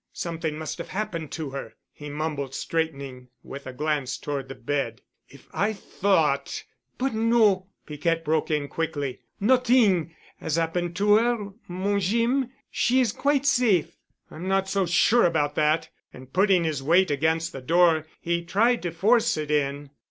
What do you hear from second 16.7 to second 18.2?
weight against the door,